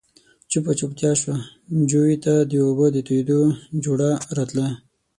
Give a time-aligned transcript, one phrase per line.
[0.51, 1.37] چوپه چوپتيا شوه،
[1.89, 3.39] جووې ته د اوبو د تويېدو
[3.83, 4.67] جورړا راتله.